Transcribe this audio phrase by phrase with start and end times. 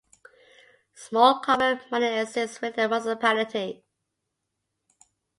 [0.95, 3.85] Small carbon mining exists within the municipality.